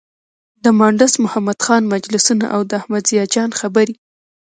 [0.63, 3.95] د مانډس محمد خان مجلسونه او د احمد ضیا جان خبرې.